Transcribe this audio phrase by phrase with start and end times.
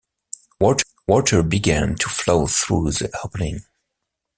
[1.07, 3.61] Water began to flow through the opening.